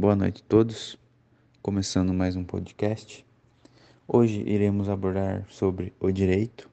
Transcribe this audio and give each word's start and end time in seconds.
Boa 0.00 0.14
noite 0.14 0.44
a 0.46 0.48
todos. 0.48 0.96
Começando 1.60 2.14
mais 2.14 2.36
um 2.36 2.44
podcast. 2.44 3.26
Hoje 4.06 4.44
iremos 4.46 4.88
abordar 4.88 5.44
sobre 5.48 5.92
o 5.98 6.12
direito. 6.12 6.70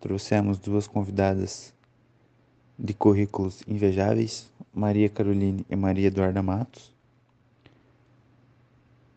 Trouxemos 0.00 0.58
duas 0.58 0.88
convidadas 0.88 1.72
de 2.76 2.92
currículos 2.92 3.62
invejáveis, 3.68 4.52
Maria 4.74 5.08
Caroline 5.08 5.64
e 5.70 5.76
Maria 5.76 6.08
Eduarda 6.08 6.42
Matos. 6.42 6.92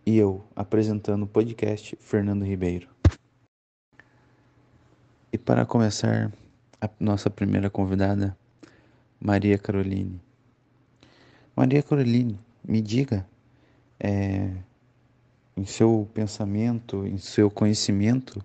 E 0.05 0.15
eu 0.15 0.45
apresentando 0.55 1.23
o 1.23 1.27
podcast 1.27 1.97
Fernando 1.99 2.45
Ribeiro. 2.45 2.87
E 5.33 5.39
para 5.39 5.65
começar, 5.65 6.31
a 6.79 6.87
nossa 6.99 7.31
primeira 7.31 7.67
convidada, 7.67 8.37
Maria 9.19 9.57
Caroline. 9.57 10.21
Maria 11.55 11.81
Caroline, 11.81 12.39
me 12.63 12.79
diga, 12.79 13.27
é, 13.99 14.49
em 15.55 15.65
seu 15.65 16.07
pensamento, 16.13 17.05
em 17.05 17.17
seu 17.17 17.51
conhecimento, 17.51 18.43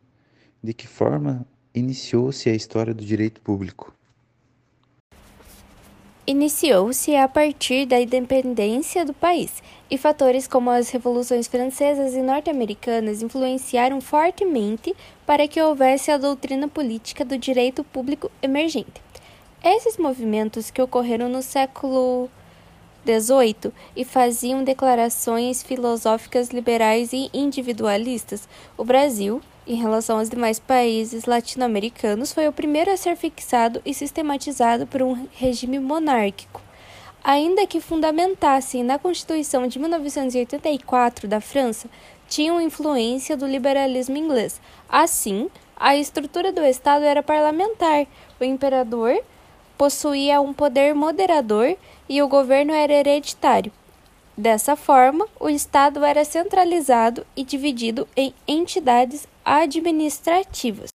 de 0.62 0.74
que 0.74 0.88
forma 0.88 1.46
iniciou-se 1.74 2.48
a 2.48 2.54
história 2.54 2.94
do 2.94 3.04
direito 3.04 3.40
público? 3.40 3.94
Iniciou-se 6.26 7.14
a 7.14 7.28
partir 7.28 7.84
da 7.84 8.00
independência 8.00 9.04
do 9.04 9.12
país, 9.12 9.62
e 9.90 9.98
fatores 9.98 10.48
como 10.48 10.70
as 10.70 10.88
revoluções 10.88 11.46
francesas 11.46 12.14
e 12.14 12.22
norte-americanas 12.22 13.20
influenciaram 13.20 14.00
fortemente 14.00 14.96
para 15.26 15.46
que 15.46 15.60
houvesse 15.60 16.10
a 16.10 16.16
doutrina 16.16 16.66
política 16.66 17.26
do 17.26 17.36
direito 17.36 17.84
público 17.84 18.30
emergente. 18.40 19.02
Esses 19.62 19.98
movimentos 19.98 20.70
que 20.70 20.80
ocorreram 20.80 21.28
no 21.28 21.42
século 21.42 22.30
XVIII 23.04 23.72
e 23.94 24.04
faziam 24.04 24.64
declarações 24.64 25.62
filosóficas 25.62 26.48
liberais 26.48 27.12
e 27.12 27.30
individualistas, 27.32 28.48
o 28.76 28.84
Brasil, 28.84 29.40
em 29.66 29.76
relação 29.76 30.18
aos 30.18 30.28
demais 30.28 30.58
países 30.58 31.24
latino-americanos, 31.24 32.32
foi 32.32 32.48
o 32.48 32.52
primeiro 32.52 32.90
a 32.90 32.96
ser 32.96 33.16
fixado 33.16 33.80
e 33.84 33.94
sistematizado 33.94 34.86
por 34.86 35.02
um 35.02 35.26
regime 35.32 35.78
monárquico. 35.78 36.60
Ainda 37.22 37.66
que 37.66 37.80
fundamentassem 37.80 38.82
na 38.82 38.98
Constituição 38.98 39.66
de 39.66 39.78
1984 39.78 41.26
da 41.26 41.40
França, 41.40 41.88
tinham 42.28 42.60
influência 42.60 43.36
do 43.36 43.46
liberalismo 43.46 44.18
inglês. 44.18 44.60
Assim, 44.88 45.48
a 45.76 45.96
estrutura 45.96 46.52
do 46.52 46.62
Estado 46.62 47.04
era 47.04 47.22
parlamentar. 47.22 48.06
O 48.38 48.44
imperador 48.44 49.18
possuía 49.76 50.40
um 50.40 50.52
poder 50.52 50.94
moderador 50.94 51.76
e 52.08 52.22
o 52.22 52.28
governo 52.28 52.72
era 52.72 52.92
hereditário. 52.92 53.72
Dessa 54.36 54.74
forma, 54.74 55.28
o 55.38 55.48
Estado 55.48 56.04
era 56.04 56.24
centralizado 56.24 57.24
e 57.36 57.44
dividido 57.44 58.08
em 58.16 58.34
entidades 58.48 59.28
administrativas. 59.44 60.88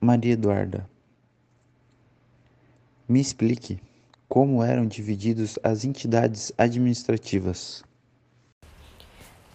Maria 0.00 0.34
Eduarda, 0.34 0.88
me 3.08 3.20
explique 3.20 3.80
como 4.28 4.62
eram 4.62 4.86
divididos 4.86 5.58
as 5.62 5.84
entidades 5.84 6.52
administrativas. 6.56 7.82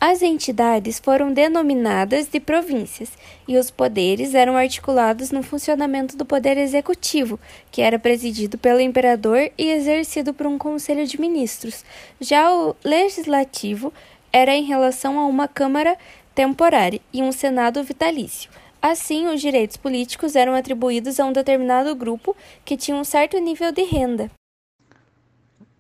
As 0.04 0.24
entidades 0.24 1.00
foram 1.00 1.32
denominadas 1.32 2.28
de 2.28 2.40
províncias 2.40 3.12
e 3.48 3.56
os 3.56 3.70
poderes 3.70 4.34
eram 4.34 4.58
articulados 4.58 5.30
no 5.30 5.44
funcionamento 5.44 6.18
do 6.18 6.26
poder 6.26 6.58
executivo, 6.58 7.40
que 7.70 7.84
era 7.84 8.00
presidido 8.00 8.58
pelo 8.58 8.80
imperador 8.80 9.52
e 9.56 9.70
exercido 9.70 10.34
por 10.34 10.48
um 10.48 10.58
conselho 10.58 11.06
de 11.06 11.22
ministros. 11.22 11.86
Já 12.20 12.52
o 12.52 12.76
legislativo 12.84 13.94
era 14.34 14.56
em 14.56 14.64
relação 14.64 15.20
a 15.20 15.28
uma 15.28 15.48
Câmara 15.48 15.96
temporária 16.34 17.00
e 17.14 17.22
um 17.22 17.32
Senado 17.32 17.84
vitalício. 17.84 18.50
Assim, 18.82 19.28
os 19.28 19.40
direitos 19.40 19.78
políticos 19.78 20.36
eram 20.36 20.56
atribuídos 20.56 21.20
a 21.20 21.26
um 21.26 21.32
determinado 21.32 21.94
grupo 21.94 22.36
que 22.66 22.76
tinha 22.76 22.98
um 22.98 23.04
certo 23.04 23.38
nível 23.38 23.72
de 23.72 23.84
renda. 23.84 24.32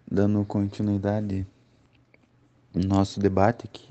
Dando 0.05 0.45
continuidade 0.45 1.43
no 2.71 2.87
nosso 2.87 3.19
debate 3.19 3.65
aqui, 3.65 3.87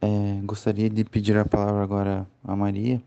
é, 0.00 0.40
gostaria 0.44 0.90
de 0.90 1.04
pedir 1.04 1.36
a 1.36 1.44
palavra 1.44 1.82
agora 1.82 2.26
a 2.44 2.54
Maria. 2.54 3.00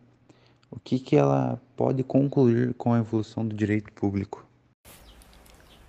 O 0.71 0.79
que, 0.79 0.99
que 0.99 1.15
ela 1.15 1.59
pode 1.75 2.03
concluir 2.03 2.73
com 2.75 2.93
a 2.93 2.99
evolução 2.99 3.45
do 3.45 3.55
direito 3.55 3.91
público? 3.93 4.45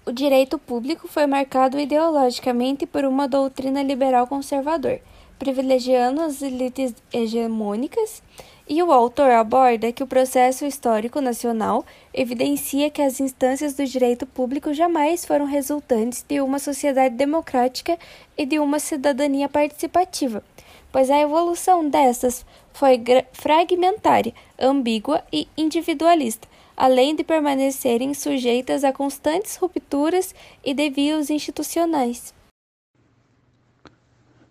O 0.07 0.13
direito 0.13 0.59
público 0.59 1.07
foi 1.07 1.27
marcado 1.27 1.79
ideologicamente 1.79 2.87
por 2.87 3.05
uma 3.05 3.29
doutrina 3.29 3.83
liberal 3.83 4.27
conservador, 4.27 4.99
privilegiando 5.39 6.23
as 6.23 6.41
elites 6.41 6.95
hegemônicas, 7.13 8.23
e 8.67 8.83
o 8.83 8.93
autor 8.93 9.31
aborda 9.31 9.93
que 9.93 10.03
o 10.03 10.07
processo 10.07 10.65
histórico 10.65 11.21
nacional 11.21 11.85
evidencia 12.15 12.89
que 12.89 13.03
as 13.03 13.21
instâncias 13.21 13.75
do 13.75 13.85
direito 13.85 14.27
público 14.27 14.73
jamais 14.73 15.25
foram 15.25 15.45
resultantes 15.45 16.25
de 16.27 16.41
uma 16.41 16.59
sociedade 16.59 17.17
democrática 17.17 17.99
e 18.39 18.47
de 18.47 18.59
uma 18.61 18.79
cidadania 18.79 19.49
participativa 19.49 20.43
pois 20.93 21.11
a 21.11 21.19
evolução 21.19 21.89
destas 21.89 22.45
foi 22.73 23.03
fragmentária, 23.33 24.35
ambígua 24.59 25.25
e 25.33 25.49
individualista, 25.57 26.49
além 26.77 27.15
de 27.15 27.23
permanecerem 27.23 28.15
sujeitas 28.15 28.85
a 28.85 28.93
constantes 28.93 29.57
rupturas 29.57 30.35
e 30.65 30.73
desvios 30.73 31.31
institucionais. 31.31 32.35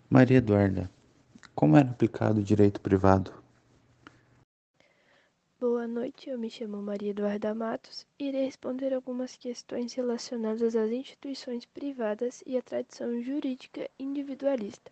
Maria 0.09 0.37
Eduarda, 0.37 0.89
como 1.53 1.75
era 1.77 1.89
aplicado 1.89 2.39
o 2.39 2.43
direito 2.43 2.79
privado? 2.81 3.33
Boa 5.59 5.85
noite, 5.85 6.29
eu 6.29 6.39
me 6.39 6.49
chamo 6.49 6.81
Maria 6.81 7.09
Eduarda 7.09 7.53
Matos 7.53 8.07
e 8.17 8.29
irei 8.29 8.45
responder 8.45 8.93
algumas 8.93 9.35
questões 9.35 9.93
relacionadas 9.93 10.73
às 10.73 10.89
instituições 10.89 11.65
privadas 11.65 12.41
e 12.45 12.57
à 12.57 12.61
tradição 12.61 13.21
jurídica 13.21 13.89
individualista. 13.99 14.89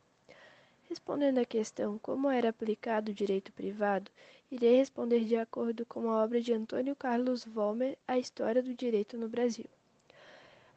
Respondendo 0.89 1.39
à 1.39 1.45
questão 1.45 1.97
como 1.99 2.29
era 2.29 2.49
aplicado 2.49 3.11
o 3.11 3.13
direito 3.13 3.51
privado, 3.51 4.09
irei 4.49 4.77
responder 4.77 5.25
de 5.25 5.35
acordo 5.35 5.85
com 5.85 6.09
a 6.09 6.23
obra 6.23 6.39
de 6.39 6.53
Antônio 6.53 6.95
Carlos 6.95 7.43
Vollmer, 7.43 7.97
A 8.07 8.17
História 8.17 8.63
do 8.63 8.73
Direito 8.73 9.17
no 9.17 9.27
Brasil. 9.27 9.65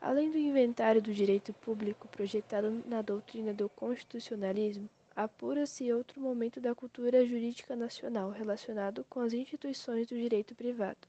Além 0.01 0.31
do 0.31 0.39
inventário 0.39 1.01
do 1.01 1.15
direito 1.15 1.53
público 1.53 2.09
projetado 2.09 2.83
na 2.87 3.03
doutrina 3.03 3.55
do 3.55 3.69
constitucionalismo, 3.69 4.89
apura-se 5.15 5.93
outro 5.93 6.21
momento 6.21 6.61
da 6.61 6.75
cultura 6.75 7.25
jurídica 7.25 7.77
nacional 7.77 8.31
relacionado 8.31 9.05
com 9.09 9.21
as 9.21 9.33
instituições 9.33 10.09
do 10.09 10.17
direito 10.17 10.55
privado. 10.55 11.07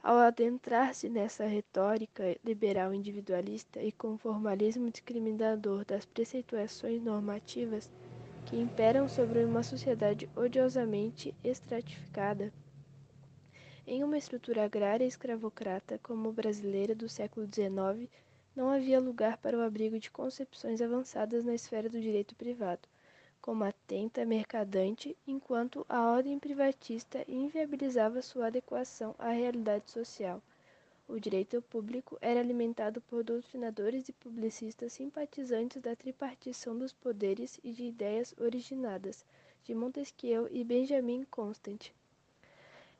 Ao 0.00 0.16
adentrar-se 0.18 1.08
nessa 1.08 1.44
retórica 1.44 2.36
liberal 2.44 2.94
individualista 2.94 3.82
e 3.82 3.90
com 3.90 4.14
o 4.14 4.18
formalismo 4.18 4.90
discriminador 4.90 5.84
das 5.84 6.06
preceituações 6.06 7.02
normativas 7.02 7.90
que 8.46 8.56
imperam 8.56 9.08
sobre 9.08 9.44
uma 9.44 9.62
sociedade 9.62 10.30
odiosamente 10.36 11.34
estratificada, 11.42 12.52
em 13.86 14.04
uma 14.04 14.16
estrutura 14.16 14.64
agrária 14.64 15.04
escravocrata 15.04 15.98
como 16.02 16.28
a 16.28 16.32
brasileira 16.32 16.94
do 16.94 17.08
século 17.08 17.46
XIX, 17.46 18.08
não 18.54 18.70
havia 18.70 19.00
lugar 19.00 19.36
para 19.38 19.58
o 19.58 19.62
abrigo 19.62 19.98
de 19.98 20.10
concepções 20.10 20.80
avançadas 20.80 21.44
na 21.44 21.54
esfera 21.54 21.88
do 21.88 22.00
direito 22.00 22.34
privado 22.36 22.88
como 23.40 23.64
atenta 23.64 24.24
mercadante, 24.24 25.16
enquanto 25.26 25.86
a 25.88 26.10
ordem 26.10 26.38
privatista 26.38 27.24
inviabilizava 27.28 28.20
sua 28.20 28.48
adequação 28.48 29.14
à 29.18 29.30
realidade 29.30 29.90
social. 29.90 30.42
O 31.08 31.18
direito 31.18 31.62
público 31.62 32.18
era 32.20 32.38
alimentado 32.38 33.00
por 33.00 33.24
doutrinadores 33.24 34.08
e 34.08 34.12
publicistas 34.12 34.92
simpatizantes 34.92 35.80
da 35.80 35.96
tripartição 35.96 36.76
dos 36.76 36.92
poderes 36.92 37.58
e 37.64 37.72
de 37.72 37.84
ideias 37.84 38.34
originadas 38.38 39.24
de 39.64 39.74
Montesquieu 39.74 40.46
e 40.50 40.62
Benjamin 40.62 41.24
Constant. 41.30 41.90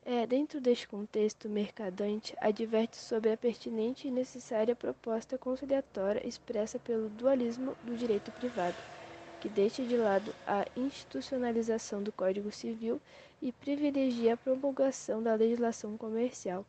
É, 0.03 0.25
dentro 0.25 0.59
deste 0.59 0.87
contexto 0.87 1.47
mercadante, 1.47 2.35
adverte 2.39 2.97
sobre 2.97 3.31
a 3.31 3.37
pertinente 3.37 4.07
e 4.07 4.11
necessária 4.11 4.75
proposta 4.75 5.37
conciliatória 5.37 6.27
expressa 6.27 6.79
pelo 6.79 7.09
dualismo 7.09 7.75
do 7.83 7.95
direito 7.95 8.31
privado 8.31 8.98
que 9.39 9.49
deixa 9.49 9.83
de 9.83 9.95
lado 9.95 10.33
a 10.45 10.65
institucionalização 10.75 12.03
do 12.03 12.11
Código 12.11 12.51
Civil 12.51 13.01
e 13.41 13.51
privilegia 13.51 14.33
a 14.33 14.37
promulgação 14.37 15.23
da 15.23 15.35
legislação 15.35 15.97
comercial, 15.97 16.65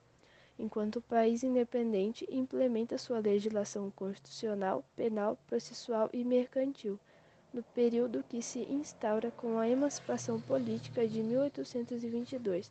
enquanto 0.58 0.96
o 0.96 1.02
país 1.02 1.42
independente 1.42 2.26
implementa 2.30 2.98
sua 2.98 3.18
legislação 3.18 3.90
constitucional, 3.90 4.84
penal, 4.96 5.36
processual 5.46 6.08
e 6.12 6.24
mercantil, 6.24 6.98
no 7.52 7.62
período 7.74 8.24
que 8.28 8.40
se 8.40 8.60
instaura 8.70 9.30
com 9.32 9.58
a 9.58 9.68
emancipação 9.68 10.40
política 10.40 11.06
de 11.08 11.22
1822, 11.22 12.70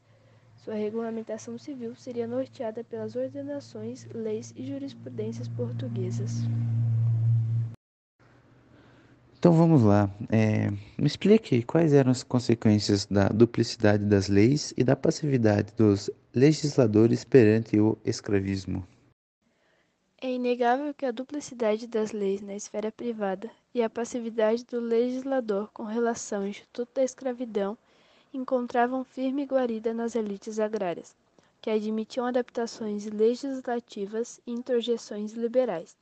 Sua 0.63 0.73
regulamentação 0.73 1.57
civil 1.57 1.95
seria 1.95 2.27
norteada 2.27 2.83
pelas 2.83 3.15
ordenações, 3.15 4.05
leis 4.13 4.53
e 4.57 4.67
jurisprudências 4.67 5.47
portuguesas. 5.47 6.41
Então 9.39 9.53
vamos 9.53 9.83
lá. 9.83 10.09
É, 10.29 10.69
me 10.97 11.07
explique 11.07 11.63
quais 11.63 11.93
eram 11.93 12.11
as 12.11 12.23
consequências 12.23 13.05
da 13.05 13.29
duplicidade 13.29 14.03
das 14.03 14.27
leis 14.27 14.73
e 14.75 14.83
da 14.83 14.97
passividade 14.97 15.71
dos 15.77 16.11
legisladores 16.35 17.23
perante 17.23 17.79
o 17.79 17.97
escravismo. 18.03 18.85
É 20.21 20.29
inegável 20.29 20.93
que 20.93 21.05
a 21.05 21.11
duplicidade 21.11 21.87
das 21.87 22.11
leis 22.11 22.41
na 22.41 22.53
esfera 22.53 22.91
privada 22.91 23.49
e 23.73 23.81
a 23.81 23.89
passividade 23.89 24.65
do 24.65 24.81
legislador 24.81 25.69
com 25.71 25.83
relação 25.83 26.41
ao 26.41 26.47
Instituto 26.49 26.95
da 26.95 27.03
Escravidão 27.05 27.77
encontravam 28.33 29.05
firme 29.05 29.45
guarida 29.45 29.93
nas 29.93 30.15
elites 30.15 30.59
agrárias, 30.59 31.15
que 31.61 31.69
admitiam 31.69 32.25
adaptações 32.25 33.05
legislativas 33.05 34.41
e 34.45 34.51
introjeções 34.51 35.31
liberais, 35.31 35.95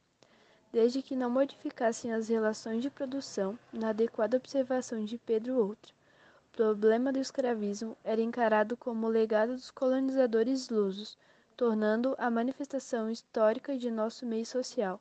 desde 0.71 1.01
que 1.01 1.15
não 1.15 1.29
modificassem 1.29 2.13
as 2.13 2.27
relações 2.27 2.81
de 2.81 2.89
produção 2.89 3.57
na 3.71 3.89
adequada 3.89 4.37
observação 4.37 5.03
de 5.05 5.17
Pedro 5.17 5.53
II. 5.53 5.93
O 6.53 6.57
problema 6.57 7.11
do 7.11 7.19
escravismo 7.19 7.95
era 8.03 8.21
encarado 8.21 8.75
como 8.75 9.07
legado 9.07 9.53
dos 9.53 9.71
colonizadores 9.71 10.69
lusos, 10.69 11.17
tornando 11.55 12.15
a 12.17 12.29
manifestação 12.29 13.09
histórica 13.09 13.77
de 13.77 13.89
nosso 13.89 14.25
meio 14.25 14.45
social. 14.45 14.99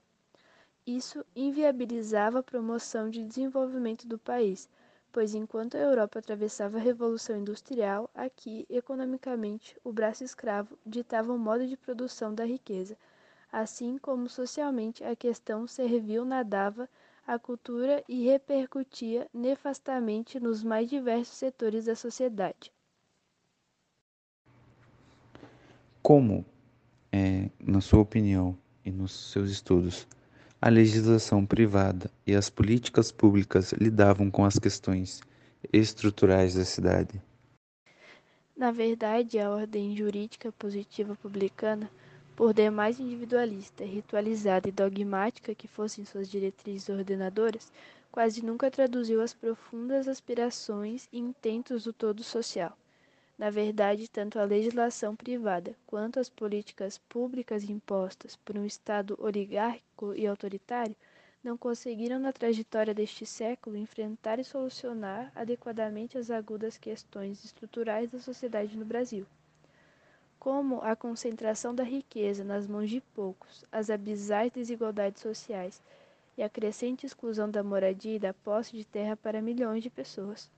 Isso 0.86 1.24
inviabilizava 1.34 2.38
a 2.38 2.42
promoção 2.42 3.10
de 3.10 3.24
desenvolvimento 3.24 4.06
do 4.06 4.18
país, 4.18 4.68
pois 5.10 5.34
enquanto 5.34 5.76
a 5.76 5.80
Europa 5.80 6.18
atravessava 6.18 6.76
a 6.76 6.80
Revolução 6.80 7.38
Industrial, 7.38 8.08
aqui, 8.14 8.66
economicamente, 8.68 9.76
o 9.82 9.92
braço 9.92 10.22
escravo 10.22 10.78
ditava 10.86 11.32
o 11.32 11.38
modo 11.38 11.66
de 11.66 11.76
produção 11.76 12.34
da 12.34 12.44
riqueza, 12.44 12.96
assim 13.50 13.98
como 13.98 14.28
socialmente 14.28 15.04
a 15.04 15.14
questão 15.16 15.66
servil 15.66 16.24
nadava 16.24 16.88
a 17.26 17.38
cultura 17.38 18.04
e 18.08 18.24
repercutia 18.24 19.28
nefastamente 19.34 20.38
nos 20.38 20.62
mais 20.62 20.88
diversos 20.88 21.36
setores 21.36 21.86
da 21.86 21.96
sociedade. 21.96 22.72
Como, 26.02 26.44
é, 27.10 27.50
na 27.58 27.80
sua 27.80 28.00
opinião 28.00 28.56
e 28.84 28.92
nos 28.92 29.32
seus 29.32 29.50
estudos, 29.50 30.06
a 30.62 30.68
legislação 30.68 31.44
privada 31.44 32.10
e 32.26 32.34
as 32.34 32.48
políticas 32.48 33.10
públicas 33.10 33.72
lidavam 33.72 34.30
com 34.30 34.44
as 34.44 34.58
questões 34.58 35.20
estruturais 35.72 36.54
da 36.54 36.64
cidade. 36.64 37.20
Na 38.56 38.70
verdade, 38.70 39.38
a 39.38 39.50
ordem 39.50 39.94
jurídica 39.96 40.50
positiva 40.52 41.14
publicana, 41.16 41.90
por 42.36 42.52
demais 42.52 43.00
individualista, 43.00 43.82
ritualizada 43.84 44.68
e 44.68 44.72
dogmática 44.72 45.54
que 45.54 45.66
fossem 45.66 46.04
suas 46.04 46.30
diretrizes 46.30 46.88
ordenadoras, 46.90 47.72
quase 48.12 48.44
nunca 48.44 48.70
traduziu 48.70 49.22
as 49.22 49.34
profundas 49.34 50.06
aspirações 50.06 51.08
e 51.10 51.18
intentos 51.18 51.84
do 51.84 51.92
todo 51.94 52.22
social. 52.22 52.76
Na 53.38 53.50
verdade, 53.50 54.08
tanto 54.08 54.38
a 54.38 54.44
legislação 54.44 55.16
privada 55.16 55.74
quanto 55.86 56.20
as 56.20 56.28
políticas 56.28 56.98
públicas 57.08 57.64
impostas 57.64 58.36
por 58.36 58.56
um 58.56 58.64
Estado 58.66 59.16
oligárquico 59.18 60.14
e 60.14 60.26
autoritário 60.26 60.96
não 61.42 61.56
conseguiram 61.56 62.18
na 62.18 62.32
trajetória 62.32 62.92
deste 62.92 63.24
século 63.24 63.76
enfrentar 63.76 64.38
e 64.38 64.44
solucionar 64.44 65.32
adequadamente 65.34 66.18
as 66.18 66.30
agudas 66.30 66.76
questões 66.76 67.44
estruturais 67.44 68.10
da 68.10 68.18
sociedade 68.18 68.76
no 68.76 68.84
Brasil. 68.84 69.26
Como 70.46 70.80
a 70.80 70.94
concentração 70.94 71.74
da 71.74 71.82
riqueza 71.82 72.44
nas 72.44 72.68
mãos 72.68 72.88
de 72.88 73.00
poucos, 73.00 73.64
as 73.72 73.90
abissais 73.90 74.52
desigualdades 74.52 75.20
sociais 75.20 75.82
e 76.38 76.42
a 76.44 76.48
crescente 76.48 77.04
exclusão 77.04 77.50
da 77.50 77.64
moradia 77.64 78.14
e 78.14 78.20
da 78.20 78.32
posse 78.32 78.76
de 78.76 78.84
terra 78.84 79.16
para 79.16 79.42
milhões 79.42 79.82
de 79.82 79.90
pessoas. 79.90 80.48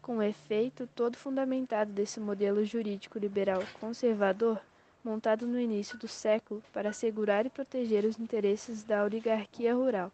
Com 0.00 0.22
efeito, 0.22 0.88
todo 0.94 1.16
fundamentado 1.16 1.90
desse 1.90 2.20
modelo 2.20 2.64
jurídico 2.64 3.18
liberal 3.18 3.64
conservador, 3.80 4.60
montado 5.02 5.44
no 5.44 5.58
início 5.58 5.98
do 5.98 6.06
século 6.06 6.62
para 6.72 6.90
assegurar 6.90 7.44
e 7.44 7.50
proteger 7.50 8.04
os 8.04 8.16
interesses 8.16 8.84
da 8.84 9.02
oligarquia 9.02 9.74
rural, 9.74 10.12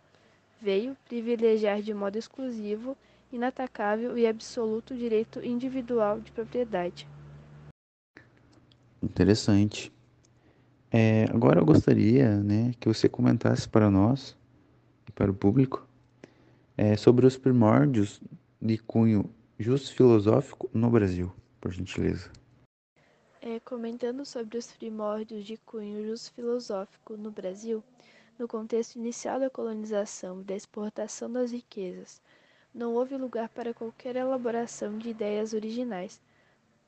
veio 0.58 0.96
privilegiar 1.06 1.82
de 1.82 1.93
modo 1.93 2.16
exclusivo, 2.16 2.96
inatacável 3.31 4.16
e 4.16 4.26
absoluto 4.26 4.94
direito 4.94 5.44
individual 5.44 6.19
de 6.19 6.32
propriedade. 6.32 7.06
Interessante. 9.06 9.93
É, 10.91 11.25
agora 11.32 11.61
eu 11.61 11.64
gostaria 11.64 12.38
né, 12.43 12.73
que 12.81 12.88
você 12.88 13.08
comentasse 13.08 13.69
para 13.69 13.88
nós 13.88 14.37
e 15.08 15.12
para 15.12 15.31
o 15.31 15.35
público 15.35 15.87
é, 16.76 16.97
sobre 16.97 17.25
os 17.25 17.37
primórdios 17.37 18.20
de 18.61 18.76
cunho 18.79 19.31
Justo 19.58 19.94
filosófico 19.94 20.69
no 20.75 20.91
Brasil, 20.91 21.32
por 21.61 21.73
gentileza. 21.73 22.31
É, 23.41 23.58
comentando 23.61 24.25
sobre 24.26 24.58
os 24.58 24.70
primórdios 24.73 25.47
de 25.47 25.56
cunho 25.56 26.05
justo 26.05 26.35
filosófico 26.35 27.17
no 27.17 27.31
Brasil, 27.31 27.82
no 28.38 28.47
contexto 28.47 28.97
inicial 28.97 29.41
da 29.41 29.49
colonização 29.49 30.41
e 30.41 30.44
da 30.44 30.55
exportação 30.55 31.32
das 31.32 31.53
riquezas, 31.53 32.20
não 32.75 32.93
houve 32.93 33.17
lugar 33.17 33.49
para 33.49 33.73
qualquer 33.73 34.17
elaboração 34.17 34.99
de 34.99 35.08
ideias 35.08 35.55
originais, 35.55 36.20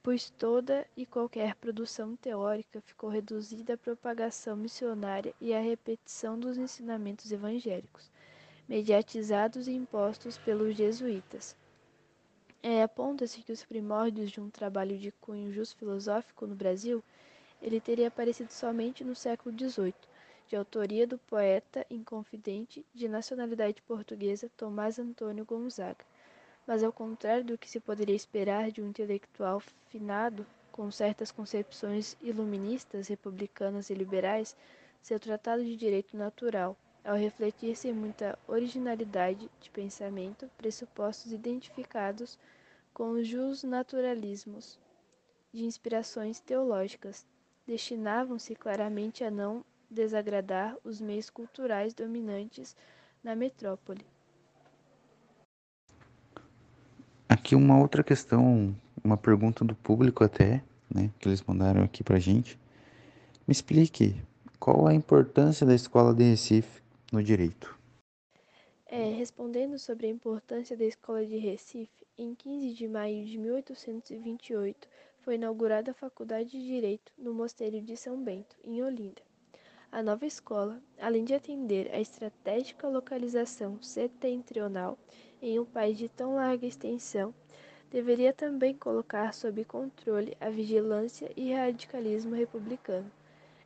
pois 0.08 0.31
toda 0.31 0.87
e 0.96 1.05
qualquer 1.05 1.55
produção 1.56 2.16
teórica 2.16 2.81
ficou 2.81 3.10
reduzida 3.10 3.75
à 3.75 3.76
propagação 3.76 4.56
missionária 4.56 5.34
e 5.38 5.52
à 5.52 5.60
repetição 5.60 6.40
dos 6.40 6.56
ensinamentos 6.56 7.31
evangélicos, 7.31 8.10
mediatizados 8.66 9.69
e 9.69 9.72
impostos 9.72 10.38
pelos 10.38 10.75
jesuítas. 10.75 11.55
É, 12.62 12.82
Aponta-se 12.82 13.43
que 13.43 13.52
os 13.52 13.66
primórdios 13.66 14.31
de 14.31 14.40
um 14.40 14.49
trabalho 14.49 14.96
de 14.96 15.12
cunho 15.12 15.52
justo-filosófico 15.52 16.46
no 16.46 16.55
Brasil, 16.55 17.05
ele 17.60 17.78
teria 17.78 18.08
aparecido 18.08 18.50
somente 18.50 19.05
no 19.05 19.14
século 19.14 19.55
XVIII, 19.55 19.93
de 20.49 20.56
autoria 20.56 21.06
do 21.06 21.19
poeta 21.19 21.84
inconfidente 21.90 22.82
de 22.94 23.08
nacionalidade 23.08 23.82
portuguesa 23.82 24.50
Tomás 24.56 24.99
Antônio 24.99 25.44
Gonzaga. 25.44 26.02
Mas 26.69 26.85
ao 26.85 26.93
contrário 26.93 27.43
do 27.47 27.56
que 27.56 27.67
se 27.67 27.81
poderia 27.81 28.15
esperar 28.15 28.70
de 28.70 28.82
um 28.82 28.88
intelectual 28.88 29.59
finado, 29.88 30.47
com 30.70 30.91
certas 30.91 31.31
concepções 31.32 32.15
iluministas, 32.20 33.09
republicanas 33.09 33.88
e 33.88 33.94
liberais, 33.94 34.55
seu 35.00 35.19
tratado 35.19 35.65
de 35.65 35.75
direito 35.75 36.15
natural, 36.15 36.76
ao 37.03 37.17
refletir 37.17 37.75
sem 37.75 37.94
muita 37.94 38.39
originalidade 38.46 39.51
de 39.58 39.70
pensamento 39.70 40.46
pressupostos 40.58 41.32
identificados 41.32 42.39
com 42.93 43.13
os 43.13 43.27
justnaturalismos 43.27 44.79
de 45.51 45.65
inspirações 45.65 46.39
teológicas, 46.39 47.25
destinavam-se 47.67 48.55
claramente 48.55 49.25
a 49.25 49.31
não 49.31 49.65
desagradar 49.89 50.77
os 50.84 51.01
meios 51.01 51.31
culturais 51.31 51.94
dominantes 51.94 52.77
na 53.25 53.34
metrópole. 53.34 54.05
Aqui 57.48 57.55
uma 57.55 57.81
outra 57.81 58.05
questão, 58.05 58.76
uma 59.02 59.17
pergunta 59.17 59.64
do 59.64 59.74
público 59.74 60.22
até, 60.22 60.62
né, 60.94 61.10
que 61.19 61.26
eles 61.26 61.43
mandaram 61.43 61.82
aqui 61.82 62.05
pra 62.05 62.19
gente. 62.19 62.60
Me 63.46 63.52
explique 63.52 64.14
qual 64.60 64.86
a 64.86 64.93
importância 64.93 65.64
da 65.64 65.74
escola 65.74 66.12
de 66.12 66.24
Recife 66.24 66.82
no 67.10 67.22
direito. 67.22 67.74
É, 68.84 69.14
respondendo 69.14 69.78
sobre 69.78 70.08
a 70.08 70.10
importância 70.10 70.76
da 70.76 70.84
Escola 70.84 71.24
de 71.24 71.38
Recife, 71.38 72.06
em 72.19 72.34
15 72.34 72.74
de 72.74 72.86
maio 72.86 73.24
de 73.24 73.38
1828 73.38 74.86
foi 75.20 75.36
inaugurada 75.36 75.93
a 75.93 75.94
Faculdade 75.94 76.50
de 76.50 76.62
Direito 76.62 77.10
no 77.17 77.32
Mosteiro 77.32 77.81
de 77.81 77.96
São 77.96 78.22
Bento, 78.22 78.56
em 78.62 78.82
Olinda. 78.82 79.22
A 79.90 80.02
nova 80.02 80.26
escola, 80.26 80.82
além 81.00 81.24
de 81.24 81.32
atender 81.32 81.90
à 81.94 81.98
estratégica 81.98 82.86
localização 82.86 83.81
setentrional 83.81 84.98
em 85.42 85.58
um 85.58 85.64
país 85.64 85.98
de 85.98 86.08
tão 86.08 86.34
larga 86.34 86.66
extensão, 86.66 87.34
deveria 87.90 88.32
também 88.32 88.74
colocar 88.74 89.32
sob 89.32 89.64
controle 89.64 90.36
a 90.40 90.50
vigilância 90.50 91.30
e 91.36 91.52
radicalismo 91.52 92.34
republicano 92.34 93.10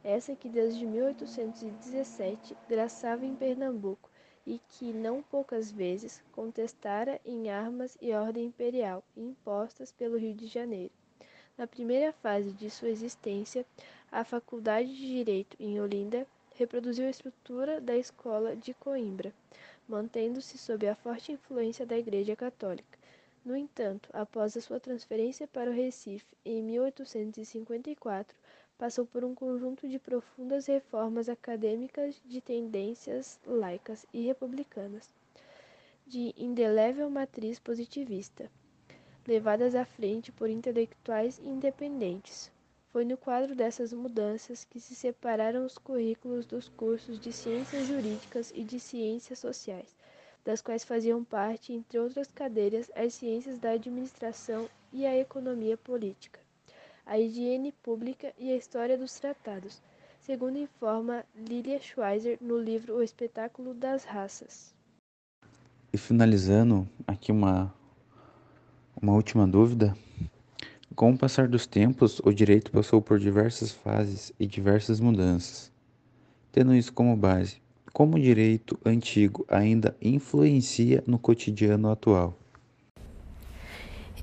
essa 0.04 0.34
que 0.34 0.48
desde 0.48 0.84
1817 0.84 2.56
graçava 2.68 3.24
em 3.24 3.36
Pernambuco 3.36 4.10
e 4.44 4.60
que 4.68 4.92
não 4.92 5.22
poucas 5.22 5.70
vezes 5.70 6.22
contestara 6.32 7.20
em 7.24 7.48
armas 7.48 7.96
e 8.00 8.12
ordem 8.12 8.46
imperial 8.46 9.04
impostas 9.16 9.92
pelo 9.92 10.18
Rio 10.18 10.34
de 10.34 10.46
Janeiro. 10.46 10.92
Na 11.56 11.66
primeira 11.66 12.12
fase 12.12 12.50
de 12.50 12.68
sua 12.68 12.88
existência, 12.88 13.64
a 14.10 14.24
Faculdade 14.24 14.92
de 14.92 15.06
Direito 15.06 15.56
em 15.60 15.80
Olinda 15.80 16.26
reproduziu 16.56 17.06
a 17.06 17.10
estrutura 17.10 17.80
da 17.80 17.96
Escola 17.96 18.56
de 18.56 18.74
Coimbra, 18.74 19.32
mantendo-se 19.92 20.56
sob 20.56 20.88
a 20.88 20.94
forte 20.94 21.32
influência 21.32 21.84
da 21.84 21.99
Igreja 21.99 22.34
Católica. 22.34 22.99
No 23.44 23.54
entanto, 23.54 24.08
após 24.12 24.56
a 24.56 24.61
sua 24.61 24.80
transferência 24.80 25.46
para 25.46 25.70
o 25.70 25.75
Recife 25.75 26.25
em 26.46 26.62
1854, 26.62 28.37
passou 28.78 29.04
por 29.04 29.25
um 29.25 29.34
conjunto 29.34 29.88
de 29.88 29.99
profundas 29.99 30.66
reformas 30.66 31.28
acadêmicas 31.28 32.20
de 32.25 32.40
tendências 32.40 33.40
laicas 33.46 34.06
e 34.14 34.22
republicanas, 34.22 35.11
de 36.06 36.32
indelével 36.38 37.11
matriz 37.11 37.58
positivista, 37.58 38.50
levadas 39.26 39.75
à 39.75 39.84
frente 39.84 40.30
por 40.30 40.49
intelectuais 40.49 41.40
independentes. 41.40 42.51
Foi 42.92 43.04
no 43.04 43.16
quadro 43.16 43.56
dessas 43.56 43.92
mudanças 43.92 44.64
que 44.64 44.78
se 44.78 44.94
separaram 44.94 45.64
os 45.64 45.78
currículos 45.78 46.46
dos 46.46 46.68
cursos 46.68 47.18
de 47.18 47.32
Ciências 47.32 47.87
Jurídicas 47.87 48.52
e 48.54 48.62
de 48.62 48.78
Ciências 48.78 49.38
Sociais, 49.40 49.96
das 50.44 50.61
quais 50.61 50.84
faziam 50.84 51.25
parte, 51.25 51.72
entre 51.72 51.99
outras 51.99 52.28
cadeiras, 52.28 52.90
as 52.94 53.14
Ciências 53.14 53.58
da 53.58 53.70
Administração 53.70 54.68
e 54.92 55.04
a 55.06 55.18
Economia 55.18 55.76
Política 55.76 56.38
a 57.04 57.18
higiene 57.18 57.72
pública 57.82 58.32
e 58.38 58.50
a 58.50 58.56
história 58.56 58.96
dos 58.96 59.18
tratados, 59.18 59.80
segundo 60.20 60.58
informa 60.58 61.25
Lilia 61.34 61.80
Schweizer 61.80 62.38
no 62.40 62.58
livro 62.58 62.96
O 62.96 63.02
Espetáculo 63.02 63.75
das 63.75 64.04
Raças. 64.04 64.75
E 65.92 65.99
finalizando, 65.99 66.88
aqui 67.06 67.30
uma, 67.30 67.75
uma 69.00 69.12
última 69.12 69.46
dúvida. 69.46 69.94
Com 70.94 71.12
o 71.12 71.18
passar 71.18 71.49
dos 71.49 71.66
tempos, 71.66 72.20
o 72.22 72.32
direito 72.32 72.70
passou 72.70 73.00
por 73.00 73.18
diversas 73.18 73.72
fases 73.72 74.32
e 74.38 74.46
diversas 74.46 75.00
mudanças. 75.00 75.72
Tendo 76.50 76.75
isso 76.75 76.92
como 76.92 77.16
base, 77.16 77.62
como 77.92 78.16
o 78.16 78.20
direito 78.20 78.78
antigo 78.84 79.46
ainda 79.49 79.96
influencia 80.02 81.02
no 81.06 81.18
cotidiano 81.18 81.90
atual? 81.90 82.38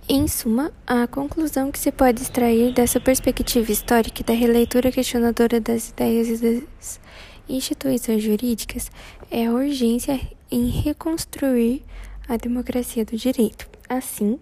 Em 0.07 0.27
suma, 0.27 0.71
a 0.85 1.07
conclusão 1.07 1.71
que 1.71 1.77
se 1.77 1.91
pode 1.91 2.21
extrair 2.21 2.73
dessa 2.73 2.99
perspectiva 2.99 3.71
histórica 3.71 4.21
e 4.21 4.25
da 4.25 4.33
releitura 4.33 4.91
questionadora 4.91 5.59
das 5.59 5.89
ideias 5.89 6.29
e 6.29 6.61
das 6.61 6.99
instituições 7.47 8.23
jurídicas 8.23 8.91
é 9.29 9.45
a 9.45 9.51
urgência 9.51 10.19
em 10.51 10.67
reconstruir 10.67 11.83
a 12.27 12.37
democracia 12.37 13.05
do 13.05 13.15
direito. 13.15 13.67
Assim, 13.87 14.39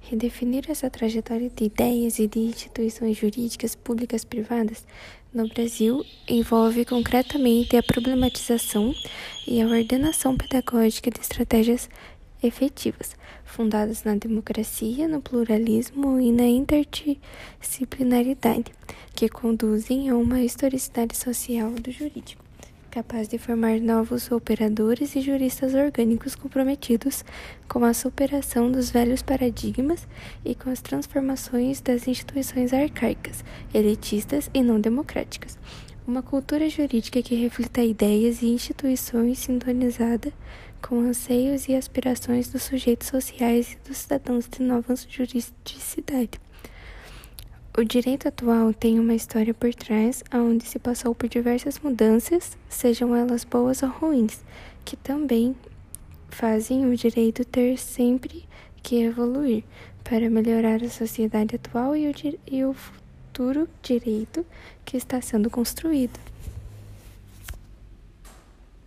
redefinir 0.00 0.70
essa 0.70 0.90
trajetória 0.90 1.50
de 1.50 1.64
ideias 1.64 2.18
e 2.18 2.26
de 2.26 2.40
instituições 2.40 3.16
jurídicas 3.16 3.74
públicas 3.74 4.24
privadas 4.24 4.84
no 5.32 5.48
Brasil 5.48 6.04
envolve 6.28 6.84
concretamente 6.84 7.74
a 7.76 7.82
problematização 7.82 8.94
e 9.46 9.62
a 9.62 9.66
ordenação 9.66 10.36
pedagógica 10.36 11.10
de 11.10 11.20
estratégias 11.20 11.88
efetivas, 12.42 13.14
fundadas 13.44 14.02
na 14.02 14.16
democracia, 14.16 15.06
no 15.06 15.20
pluralismo 15.20 16.18
e 16.20 16.32
na 16.32 16.44
interdisciplinaridade, 16.44 18.72
que 19.14 19.28
conduzem 19.28 20.08
a 20.08 20.16
uma 20.16 20.40
historicidade 20.40 21.14
social 21.16 21.70
do 21.72 21.92
jurídico, 21.92 22.39
capaz 22.90 23.28
de 23.28 23.38
formar 23.38 23.78
novos 23.80 24.32
operadores 24.32 25.14
e 25.14 25.20
juristas 25.20 25.74
orgânicos 25.74 26.34
comprometidos 26.34 27.24
com 27.68 27.84
a 27.84 27.94
superação 27.94 28.70
dos 28.70 28.90
velhos 28.90 29.22
paradigmas 29.22 30.08
e 30.44 30.56
com 30.56 30.68
as 30.70 30.80
transformações 30.80 31.80
das 31.80 32.08
instituições 32.08 32.72
arcaicas, 32.72 33.44
elitistas 33.72 34.50
e 34.52 34.60
não 34.62 34.80
democráticas. 34.80 35.56
Uma 36.04 36.22
cultura 36.22 36.68
jurídica 36.68 37.22
que 37.22 37.36
reflita 37.36 37.80
ideias 37.80 38.42
e 38.42 38.46
instituições 38.46 39.38
sintonizada 39.38 40.32
com 40.82 40.98
anseios 40.98 41.68
e 41.68 41.74
aspirações 41.76 42.48
dos 42.48 42.64
sujeitos 42.64 43.06
sociais 43.06 43.72
e 43.72 43.88
dos 43.88 43.98
cidadãos 43.98 44.48
de 44.48 44.62
nova 44.62 44.94
juridicidade. 44.96 46.40
O 47.78 47.84
direito 47.84 48.26
atual 48.26 48.74
tem 48.74 48.98
uma 48.98 49.14
história 49.14 49.54
por 49.54 49.72
trás, 49.72 50.24
onde 50.34 50.64
se 50.64 50.76
passou 50.76 51.14
por 51.14 51.28
diversas 51.28 51.78
mudanças, 51.78 52.58
sejam 52.68 53.14
elas 53.14 53.44
boas 53.44 53.84
ou 53.84 53.88
ruins, 53.88 54.40
que 54.84 54.96
também 54.96 55.54
fazem 56.30 56.90
o 56.90 56.96
direito 56.96 57.44
ter 57.44 57.78
sempre 57.78 58.44
que 58.82 58.96
evoluir 59.02 59.62
para 60.02 60.28
melhorar 60.28 60.82
a 60.82 60.90
sociedade 60.90 61.54
atual 61.54 61.94
e 61.94 62.08
o, 62.08 62.14
e 62.50 62.64
o 62.64 62.74
futuro 62.74 63.68
direito 63.80 64.44
que 64.84 64.96
está 64.96 65.20
sendo 65.20 65.48
construído. 65.48 66.18